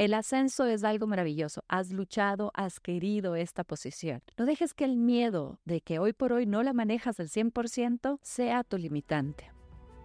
[0.00, 1.62] El ascenso es algo maravilloso.
[1.68, 4.22] Has luchado, has querido esta posición.
[4.38, 8.18] No dejes que el miedo de que hoy por hoy no la manejas al 100%
[8.22, 9.52] sea tu limitante.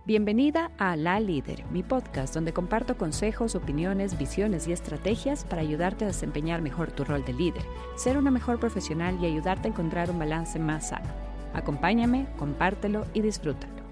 [0.06, 6.04] Bienvenida a La Líder, mi podcast donde comparto consejos, opiniones, visiones y estrategias para ayudarte
[6.04, 7.64] a desempeñar mejor tu rol de líder,
[7.96, 11.08] ser una mejor profesional y ayudarte a encontrar un balance más sano.
[11.54, 13.85] Acompáñame, compártelo y disfrútalo.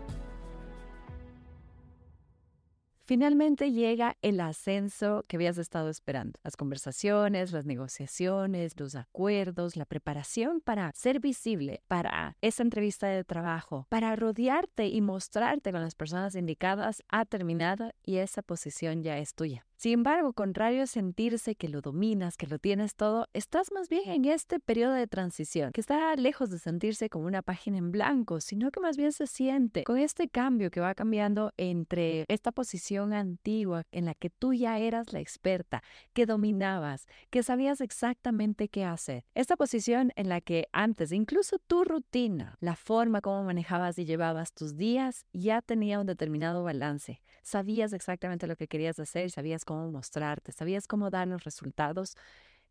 [3.06, 6.40] Finalmente llega el ascenso que habías estado esperando.
[6.42, 13.26] Las conversaciones, las negociaciones, los acuerdos, la preparación para ser visible para esa entrevista de
[13.26, 19.18] trabajo, para rodearte y mostrarte con las personas indicadas ha terminado y esa posición ya
[19.18, 19.66] es tuya.
[19.84, 24.04] Sin embargo, contrario a sentirse que lo dominas, que lo tienes todo, estás más bien
[24.08, 28.40] en este periodo de transición, que está lejos de sentirse como una página en blanco,
[28.40, 33.12] sino que más bien se siente con este cambio que va cambiando entre esta posición
[33.12, 38.86] antigua en la que tú ya eras la experta, que dominabas, que sabías exactamente qué
[38.86, 39.26] hacer.
[39.36, 44.54] Esta posición en la que antes, incluso tu rutina, la forma como manejabas y llevabas
[44.54, 47.22] tus días, ya tenía un determinado balance.
[47.42, 52.16] Sabías exactamente lo que querías hacer, sabías cómo cómo mostrarte, sabías cómo dar los resultados,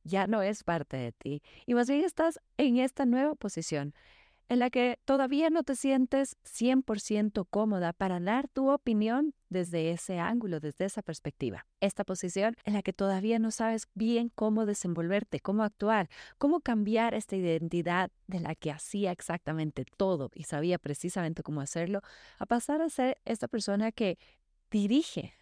[0.04, 1.42] ya no es parte de ti.
[1.66, 3.94] Y más bien estás en esta nueva posición
[4.48, 10.18] en la que todavía no te sientes 100% cómoda para dar tu opinión desde ese
[10.18, 11.66] ángulo, desde esa perspectiva.
[11.80, 17.14] Esta posición en la que todavía no sabes bien cómo desenvolverte, cómo actuar, cómo cambiar
[17.14, 22.00] esta identidad de la que hacía exactamente todo y sabía precisamente cómo hacerlo,
[22.38, 24.18] a pasar a ser esta persona que
[24.70, 25.32] dirige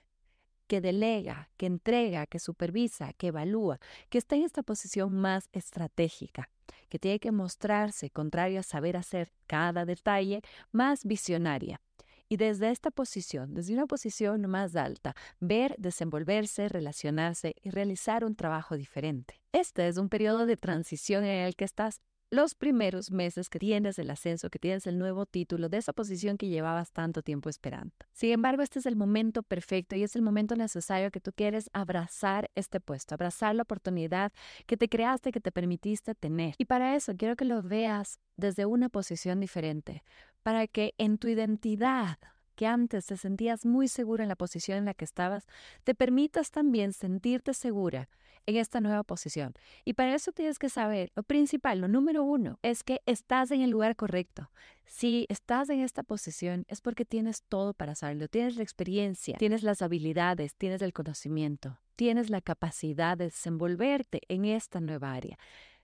[0.71, 6.49] que delega, que entrega, que supervisa, que evalúa, que está en esta posición más estratégica,
[6.89, 11.81] que tiene que mostrarse, contrario a saber hacer cada detalle, más visionaria.
[12.29, 18.37] Y desde esta posición, desde una posición más alta, ver, desenvolverse, relacionarse y realizar un
[18.37, 19.41] trabajo diferente.
[19.51, 23.99] Este es un periodo de transición en el que estás los primeros meses que tienes
[23.99, 27.93] el ascenso, que tienes el nuevo título de esa posición que llevabas tanto tiempo esperando.
[28.13, 31.69] Sin embargo, este es el momento perfecto y es el momento necesario que tú quieres
[31.73, 34.33] abrazar este puesto, abrazar la oportunidad
[34.67, 36.55] que te creaste, que te permitiste tener.
[36.57, 40.05] Y para eso quiero que lo veas desde una posición diferente,
[40.43, 42.19] para que en tu identidad
[42.55, 45.47] que antes te sentías muy segura en la posición en la que estabas,
[45.83, 48.09] te permitas también sentirte segura
[48.47, 49.55] en esta nueva posición.
[49.85, 53.63] Y para eso tienes que saber, lo principal, lo número uno, es que estás en
[53.63, 54.51] el lugar correcto.
[54.87, 59.63] Si estás en esta posición es porque tienes todo para hacerlo, tienes la experiencia, tienes
[59.63, 65.39] las habilidades, tienes el conocimiento, tienes la capacidad de desenvolverte en esta nueva área.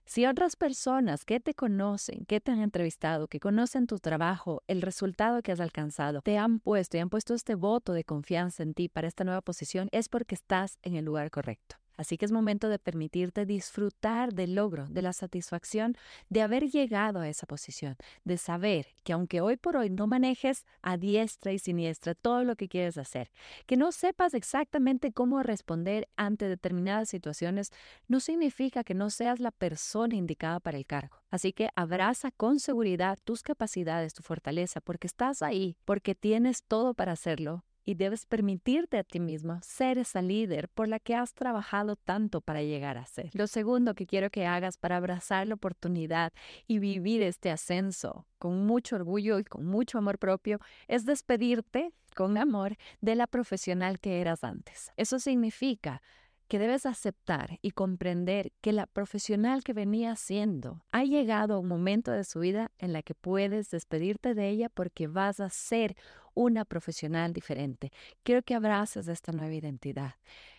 [0.07, 4.81] Si otras personas que te conocen, que te han entrevistado, que conocen tu trabajo, el
[4.81, 8.73] resultado que has alcanzado, te han puesto y han puesto este voto de confianza en
[8.73, 11.75] ti para esta nueva posición, es porque estás en el lugar correcto.
[11.97, 15.97] Así que es momento de permitirte disfrutar del logro, de la satisfacción
[16.29, 20.65] de haber llegado a esa posición, de saber que aunque hoy por hoy no manejes
[20.81, 23.31] a diestra y siniestra todo lo que quieres hacer,
[23.65, 27.71] que no sepas exactamente cómo responder ante determinadas situaciones,
[28.07, 31.17] no significa que no seas la persona indicada para el cargo.
[31.29, 36.93] Así que abraza con seguridad tus capacidades, tu fortaleza, porque estás ahí, porque tienes todo
[36.93, 41.33] para hacerlo y debes permitirte a ti mismo ser esa líder por la que has
[41.33, 43.29] trabajado tanto para llegar a ser.
[43.31, 46.33] Lo segundo que quiero que hagas para abrazar la oportunidad
[46.67, 50.59] y vivir este ascenso con mucho orgullo y con mucho amor propio
[50.89, 54.91] es despedirte con amor de la profesional que eras antes.
[54.97, 56.01] Eso significa
[56.47, 61.67] que debes aceptar y comprender que la profesional que venía siendo ha llegado a un
[61.67, 65.95] momento de su vida en la que puedes despedirte de ella porque vas a ser
[66.33, 67.91] una profesional diferente.
[68.23, 70.15] Quiero que abraces esta nueva identidad.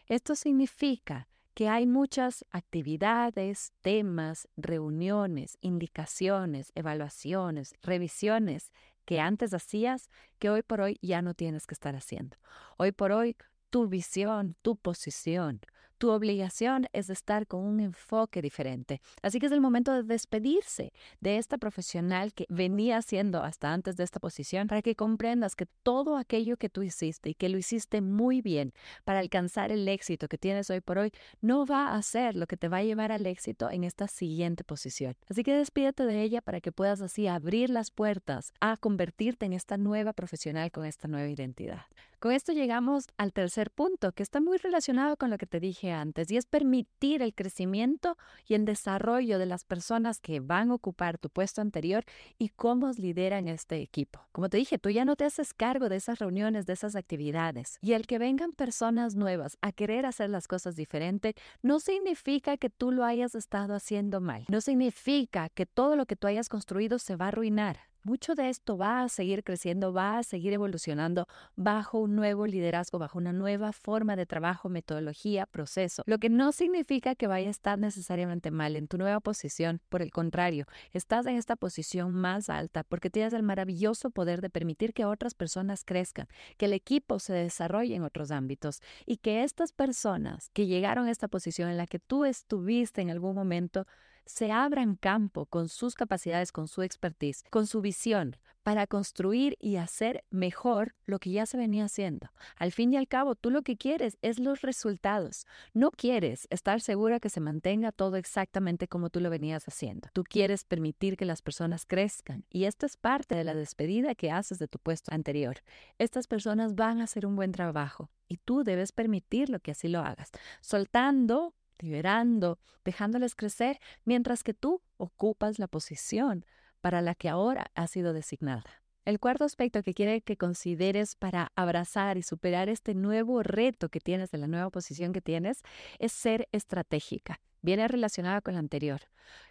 [0.07, 8.71] Esto significa que hay muchas actividades, temas, reuniones, indicaciones, evaluaciones, revisiones
[9.05, 12.37] que antes hacías que hoy por hoy ya no tienes que estar haciendo.
[12.77, 13.37] Hoy por hoy
[13.71, 15.61] tu visión, tu posición,
[15.99, 19.01] tu obligación es estar con un enfoque diferente.
[19.23, 23.97] Así que es el momento de despedirse de esta profesional que venía siendo hasta antes
[23.97, 27.59] de esta posición para que comprendas que todo aquello que tú hiciste y que lo
[27.59, 28.73] hiciste muy bien
[29.05, 32.57] para alcanzar el éxito que tienes hoy por hoy no va a ser lo que
[32.57, 35.17] te va a llevar al éxito en esta siguiente posición.
[35.29, 39.53] Así que despídete de ella para que puedas así abrir las puertas a convertirte en
[39.53, 41.83] esta nueva profesional con esta nueva identidad.
[42.21, 45.93] Con esto llegamos al tercer punto, que está muy relacionado con lo que te dije
[45.93, 50.75] antes, y es permitir el crecimiento y el desarrollo de las personas que van a
[50.75, 52.05] ocupar tu puesto anterior
[52.37, 54.27] y cómo lideran este equipo.
[54.33, 57.79] Como te dije, tú ya no te haces cargo de esas reuniones, de esas actividades,
[57.83, 62.69] y el que vengan personas nuevas a querer hacer las cosas diferente no significa que
[62.69, 66.99] tú lo hayas estado haciendo mal, no significa que todo lo que tú hayas construido
[66.99, 67.79] se va a arruinar.
[68.09, 71.27] Mucho de esto va a seguir creciendo, va a seguir evolucionando
[71.57, 76.53] bajo un nuevo liderazgo, bajo una nueva forma de trabajo, metodología, proceso, lo que no
[76.53, 79.83] significa que vaya a estar necesariamente mal en tu nueva posición.
[79.91, 80.65] Por el contrario,
[80.95, 85.35] estás en esta posición más alta porque tienes el maravilloso poder de permitir que otras
[85.35, 90.67] personas crezcan, que el equipo se desarrolle en otros ámbitos y que estas personas que
[90.67, 93.87] llegaron a esta posición en la que tú estuviste en algún momento,
[94.29, 98.37] se abran campo con sus capacidades, con su expertise, con su visión
[98.69, 102.29] para construir y hacer mejor lo que ya se venía haciendo.
[102.57, 105.47] Al fin y al cabo, tú lo que quieres es los resultados.
[105.73, 110.11] No quieres estar segura que se mantenga todo exactamente como tú lo venías haciendo.
[110.13, 114.31] Tú quieres permitir que las personas crezcan y esta es parte de la despedida que
[114.31, 115.63] haces de tu puesto anterior.
[115.97, 120.01] Estas personas van a hacer un buen trabajo y tú debes permitirlo que así lo
[120.01, 120.31] hagas,
[120.61, 126.45] soltando liberando, dejándoles crecer, mientras que tú ocupas la posición
[126.81, 128.83] para la que ahora ha sido designada.
[129.05, 134.01] El cuarto aspecto que quiere que consideres para abrazar y superar este nuevo reto que
[134.01, 135.63] tienes de la nueva posición que tienes
[135.99, 137.41] es ser estratégica.
[137.63, 139.01] Viene relacionada con la anterior.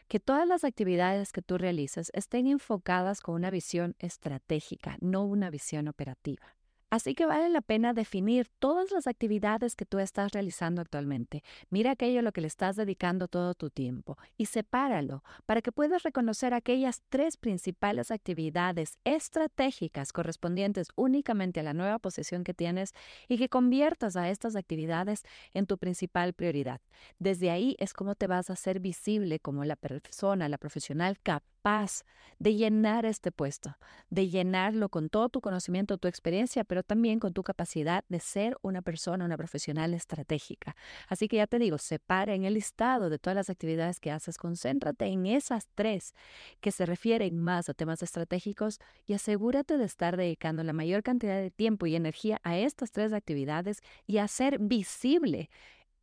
[0.07, 5.49] Que todas las actividades que tú realices estén enfocadas con una visión estratégica, no una
[5.49, 6.55] visión operativa.
[6.89, 11.43] Así que vale la pena definir todas las actividades que tú estás realizando actualmente.
[11.69, 15.73] Mira aquello a lo que le estás dedicando todo tu tiempo y sepáralo para que
[15.73, 22.93] puedas reconocer aquellas tres principales actividades estratégicas correspondientes únicamente a la nueva posición que tienes
[23.27, 25.23] y que conviertas a estas actividades
[25.53, 26.79] en tu principal prioridad.
[27.19, 31.19] Desde ahí es como te vas a hacer visible como la persona, la profesional
[31.67, 32.05] capaz
[32.39, 33.75] de llenar este puesto,
[34.09, 38.55] de llenarlo con todo tu conocimiento, tu experiencia, pero también con tu capacidad de ser
[38.61, 40.75] una persona, una profesional estratégica.
[41.09, 44.37] Así que ya te digo, separa en el listado de todas las actividades que haces,
[44.37, 46.13] concéntrate en esas tres
[46.61, 51.41] que se refieren más a temas estratégicos y asegúrate de estar dedicando la mayor cantidad
[51.41, 55.49] de tiempo y energía a estas tres actividades y a ser visible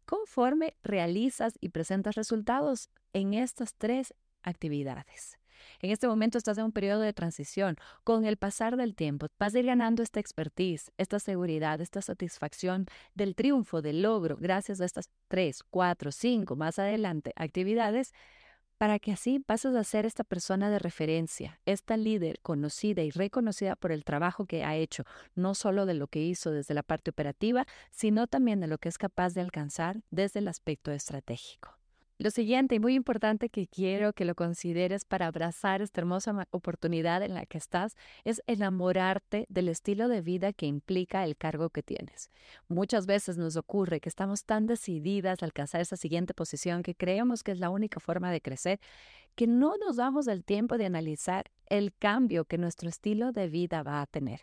[0.05, 4.13] conforme realizas y presentas resultados en estas tres
[4.43, 5.39] actividades.
[5.81, 7.77] En este momento estás en un periodo de transición.
[8.03, 12.87] Con el pasar del tiempo vas a ir ganando esta expertise, esta seguridad, esta satisfacción
[13.15, 18.13] del triunfo, del logro, gracias a estas tres, cuatro, cinco, más adelante actividades
[18.79, 23.77] para que así pases a ser esta persona de referencia, esta líder conocida y reconocida
[23.77, 25.05] por el trabajo que ha hecho,
[25.35, 28.89] no solo de lo que hizo desde la parte operativa, sino también de lo que
[28.89, 31.79] es capaz de alcanzar desde el aspecto estratégico.
[32.17, 37.25] Lo siguiente y muy importante que quiero que lo consideres para abrazar esta hermosa oportunidad
[37.25, 41.83] en la que estás es enamorarte del estilo de vida que implica el cargo que
[41.83, 42.31] tienes.
[42.69, 47.43] Muchas veces nos ocurre que estamos tan decididas a alcanzar esa siguiente posición que creemos
[47.43, 48.79] que es la única forma de crecer
[49.35, 53.83] que no nos damos el tiempo de analizar el cambio que nuestro estilo de vida
[53.83, 54.43] va a tener.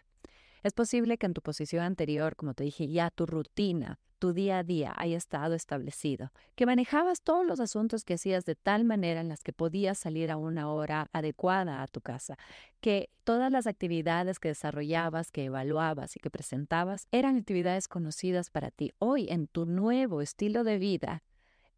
[0.64, 4.60] Es posible que en tu posición anterior, como te dije, ya tu rutina, tu día
[4.60, 9.22] a día haya estado establecido, que manejabas todos los asuntos que hacías de tal manera
[9.22, 12.38] en las que podías salir a una hora adecuada a tu casa,
[12.80, 18.70] que todas las actividades que desarrollabas, que evaluabas y que presentabas eran actividades conocidas para
[18.70, 18.94] ti.
[19.00, 21.24] Hoy, en tu nuevo estilo de vida,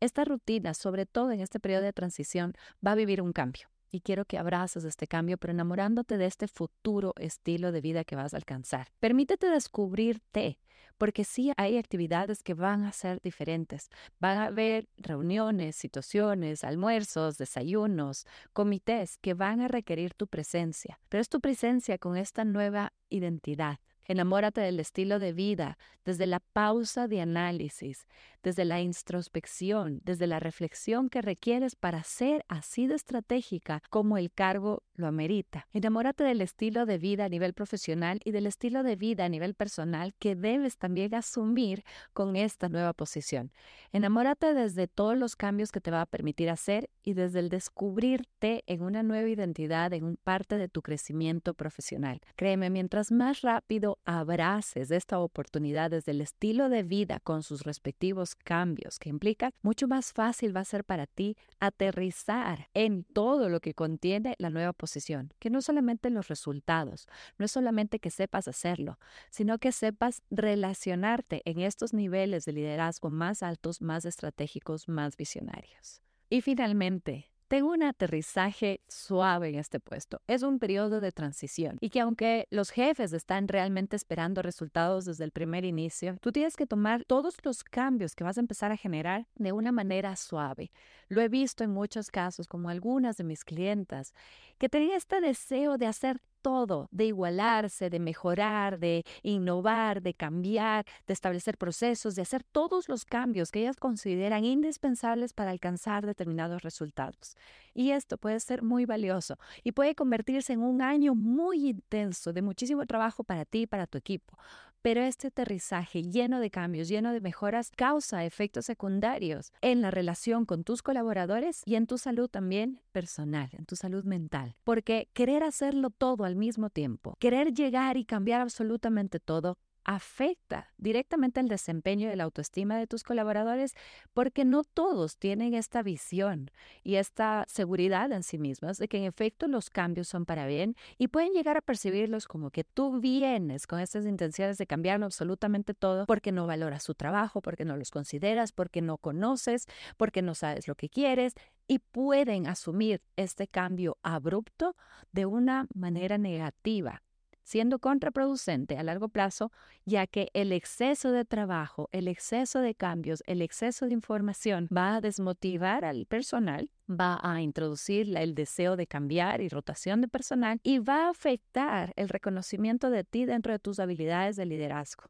[0.02, 2.54] esta rutina, sobre todo en este periodo de transición,
[2.86, 6.48] va a vivir un cambio y quiero que abraces este cambio, pero enamorándote de este
[6.48, 8.88] futuro estilo de vida que vas a alcanzar.
[9.00, 10.58] Permítete descubrirte,
[10.98, 13.90] porque sí hay actividades que van a ser diferentes.
[14.20, 21.22] Van a haber reuniones, situaciones, almuerzos, desayunos, comités que van a requerir tu presencia, pero
[21.22, 23.78] es tu presencia con esta nueva identidad.
[24.06, 28.08] Enamórate del estilo de vida, desde la pausa de análisis,
[28.44, 34.32] desde la introspección, desde la reflexión que requieres para ser así de estratégica como el
[34.32, 35.68] cargo lo amerita.
[35.72, 39.56] Enamórate del estilo de vida a nivel profesional y del estilo de vida a nivel
[39.56, 41.84] personal que debes también asumir
[42.14, 43.52] con esta nueva posición.
[43.92, 48.64] Enamórate desde todos los cambios que te va a permitir hacer y desde el descubrirte
[48.68, 52.20] en una nueva identidad, en un parte de tu crecimiento profesional.
[52.36, 57.64] Créeme, mientras más rápido cuando abraces esta oportunidad desde el estilo de vida con sus
[57.64, 63.50] respectivos cambios que implican, mucho más fácil va a ser para ti aterrizar en todo
[63.50, 67.08] lo que contiene la nueva posición, que no solamente los resultados,
[67.38, 73.10] no es solamente que sepas hacerlo, sino que sepas relacionarte en estos niveles de liderazgo
[73.10, 76.02] más altos, más estratégicos, más visionarios.
[76.30, 80.24] Y finalmente, tengo un aterrizaje suave en este puesto.
[80.26, 85.24] Es un periodo de transición y que aunque los jefes están realmente esperando resultados desde
[85.24, 88.76] el primer inicio, tú tienes que tomar todos los cambios que vas a empezar a
[88.76, 90.72] generar de una manera suave.
[91.10, 94.16] Lo he visto en muchos casos, como algunas de mis clientas,
[94.58, 100.86] que tenían este deseo de hacer todo, de igualarse, de mejorar, de innovar, de cambiar,
[101.08, 106.62] de establecer procesos, de hacer todos los cambios que ellas consideran indispensables para alcanzar determinados
[106.62, 107.36] resultados.
[107.74, 112.42] Y esto puede ser muy valioso y puede convertirse en un año muy intenso de
[112.42, 114.38] muchísimo trabajo para ti y para tu equipo.
[114.84, 120.46] Pero este aterrizaje lleno de cambios, lleno de mejoras, causa efectos secundarios en la relación
[120.46, 124.58] con tus colaboradores y en tu salud también personal, en tu salud mental.
[124.66, 131.40] Porque querer hacerlo todo al mismo tiempo, querer llegar y cambiar absolutamente todo, afecta directamente
[131.40, 133.74] el desempeño y la autoestima de tus colaboradores
[134.14, 136.52] porque no todos tienen esta visión
[136.84, 140.76] y esta seguridad en sí mismos de que en efecto los cambios son para bien
[140.98, 145.74] y pueden llegar a percibirlos como que tú vienes con estas intenciones de cambiar absolutamente
[145.74, 149.66] todo porque no valoras su trabajo, porque no los consideras, porque no conoces,
[149.98, 151.34] porque no sabes lo que quieres
[151.68, 154.76] y pueden asumir este cambio abrupto
[155.12, 157.02] de una manera negativa
[157.44, 159.52] siendo contraproducente a largo plazo,
[159.86, 164.96] ya que el exceso de trabajo, el exceso de cambios, el exceso de información va
[164.96, 170.60] a desmotivar al personal, va a introducir el deseo de cambiar y rotación de personal
[170.64, 175.06] y va a afectar el reconocimiento de ti dentro de tus habilidades de liderazgo.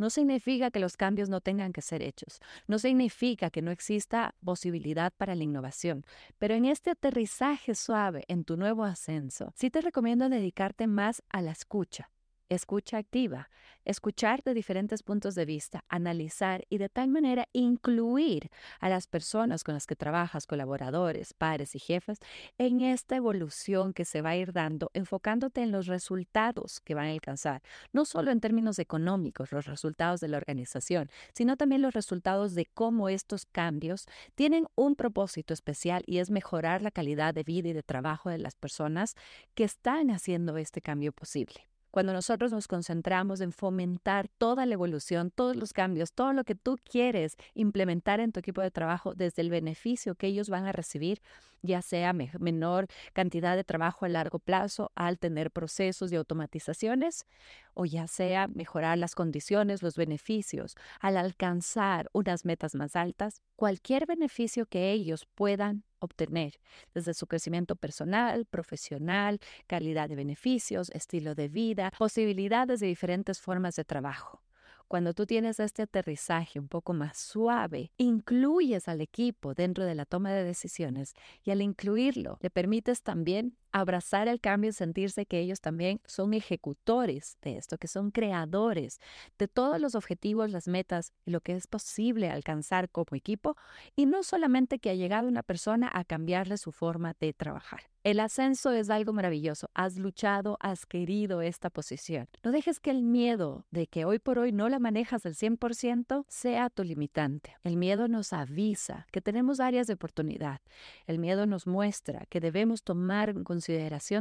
[0.00, 4.34] No significa que los cambios no tengan que ser hechos, no significa que no exista
[4.42, 6.06] posibilidad para la innovación,
[6.38, 11.42] pero en este aterrizaje suave en tu nuevo ascenso, sí te recomiendo dedicarte más a
[11.42, 12.08] la escucha
[12.50, 13.48] escucha activa,
[13.84, 19.64] escuchar de diferentes puntos de vista, analizar y de tal manera incluir a las personas
[19.64, 22.18] con las que trabajas, colaboradores, pares y jefes,
[22.58, 27.06] en esta evolución que se va a ir dando, enfocándote en los resultados que van
[27.06, 31.94] a alcanzar, no solo en términos económicos, los resultados de la organización, sino también los
[31.94, 37.44] resultados de cómo estos cambios tienen un propósito especial y es mejorar la calidad de
[37.44, 39.14] vida y de trabajo de las personas
[39.54, 41.69] que están haciendo este cambio posible.
[41.90, 46.54] Cuando nosotros nos concentramos en fomentar toda la evolución, todos los cambios, todo lo que
[46.54, 50.72] tú quieres implementar en tu equipo de trabajo desde el beneficio que ellos van a
[50.72, 51.20] recibir,
[51.62, 57.26] ya sea menor cantidad de trabajo a largo plazo al tener procesos de automatizaciones
[57.74, 64.06] o ya sea mejorar las condiciones, los beneficios, al alcanzar unas metas más altas, cualquier
[64.06, 66.60] beneficio que ellos puedan obtener,
[66.94, 73.76] desde su crecimiento personal, profesional, calidad de beneficios, estilo de vida, posibilidades de diferentes formas
[73.76, 74.42] de trabajo.
[74.90, 80.04] Cuando tú tienes este aterrizaje un poco más suave, incluyes al equipo dentro de la
[80.04, 81.14] toma de decisiones
[81.44, 86.34] y al incluirlo le permites también abrazar el cambio y sentirse que ellos también son
[86.34, 89.00] ejecutores de esto, que son creadores
[89.38, 93.56] de todos los objetivos, las metas y lo que es posible alcanzar como equipo
[93.96, 97.90] y no solamente que ha llegado una persona a cambiarle su forma de trabajar.
[98.02, 99.68] El ascenso es algo maravilloso.
[99.74, 102.28] Has luchado, has querido esta posición.
[102.42, 106.24] No dejes que el miedo de que hoy por hoy no la manejas al 100%
[106.26, 107.56] sea tu limitante.
[107.62, 110.62] El miedo nos avisa que tenemos áreas de oportunidad.
[111.06, 113.44] El miedo nos muestra que debemos tomar en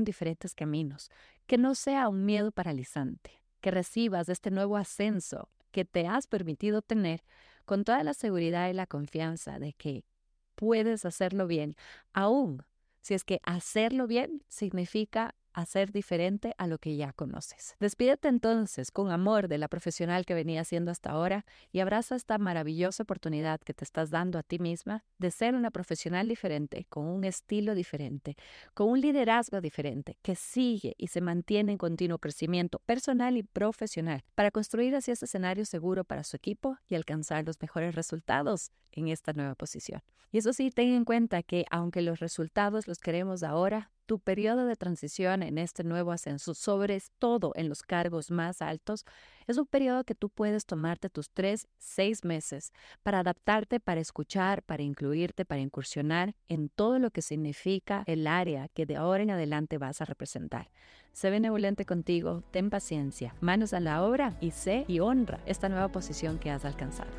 [0.03, 1.10] diferentes caminos.
[1.48, 3.41] Que no sea un miedo paralizante.
[3.62, 7.24] Que recibas este nuevo ascenso que te has permitido tener
[7.65, 10.03] con toda la seguridad y la confianza de que
[10.55, 11.75] puedes hacerlo bien,
[12.13, 12.63] aún
[13.01, 17.75] si es que hacerlo bien significa hacer diferente a lo que ya conoces.
[17.79, 22.38] Despídete entonces con amor de la profesional que venía siendo hasta ahora y abraza esta
[22.38, 27.06] maravillosa oportunidad que te estás dando a ti misma de ser una profesional diferente, con
[27.06, 28.36] un estilo diferente,
[28.74, 34.24] con un liderazgo diferente, que sigue y se mantiene en continuo crecimiento personal y profesional
[34.36, 39.08] para construir así este escenario seguro para su equipo y alcanzar los mejores resultados en
[39.08, 40.01] esta nueva posición.
[40.32, 44.65] Y eso sí, ten en cuenta que aunque los resultados los queremos ahora, tu periodo
[44.65, 49.05] de transición en este nuevo ascenso, sobre todo en los cargos más altos,
[49.45, 52.71] es un periodo que tú puedes tomarte tus tres, seis meses
[53.03, 58.67] para adaptarte, para escuchar, para incluirte, para incursionar en todo lo que significa el área
[58.69, 60.71] que de ahora en adelante vas a representar.
[61.13, 65.89] Sé benevolente contigo, ten paciencia, manos a la obra y sé y honra esta nueva
[65.89, 67.11] posición que has alcanzado.